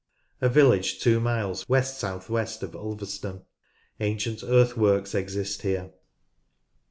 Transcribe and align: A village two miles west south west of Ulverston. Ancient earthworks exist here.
A 0.41 0.49
village 0.49 0.99
two 0.99 1.19
miles 1.19 1.63
west 1.69 1.99
south 1.99 2.27
west 2.27 2.63
of 2.63 2.75
Ulverston. 2.75 3.43
Ancient 3.99 4.41
earthworks 4.43 5.13
exist 5.13 5.61
here. 5.61 5.91